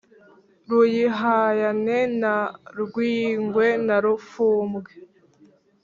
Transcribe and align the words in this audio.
tuyihayane 0.65 1.99
na 2.21 2.35
rwingwe 2.83 3.67
na 3.87 3.97
rufumbwe 4.03 4.91